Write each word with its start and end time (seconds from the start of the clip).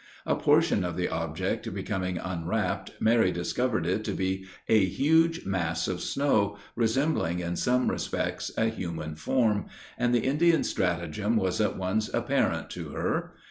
A 0.25 0.35
portion 0.35 0.83
of 0.83 0.97
the 0.97 1.09
object 1.09 1.71
becoming 1.75 2.17
unwrapped, 2.17 2.89
Mary 2.99 3.31
discovered 3.31 3.85
it 3.85 4.03
to 4.05 4.13
be 4.13 4.47
a 4.67 4.83
huge 4.85 5.45
mass 5.45 5.87
of 5.87 6.01
snow, 6.01 6.57
resembling 6.75 7.39
in 7.39 7.55
some 7.55 7.87
respects 7.87 8.49
a 8.57 8.65
human 8.65 9.13
form, 9.13 9.67
and 9.99 10.11
the 10.11 10.23
Indian's 10.25 10.71
stratagem 10.71 11.35
was 11.37 11.61
at 11.61 11.77
once 11.77 12.09
apparent 12.15 12.71
to 12.71 12.89
her. 12.89 13.33